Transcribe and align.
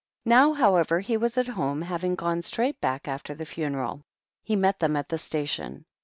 Now, 0.25 0.53
however, 0.53 0.99
he 0.99 1.15
was 1.15 1.37
at 1.37 1.47
home, 1.49 1.83
having 1.83 2.15
gone 2.15 2.41
straight 2.41 2.81
back 2.81 3.07
after 3.07 3.35
the 3.35 3.45
funeral. 3.45 4.01
He 4.41 4.55
met 4.55 4.79
them 4.79 4.95
at 4.95 5.09
the 5.09 5.19
station. 5.19 5.85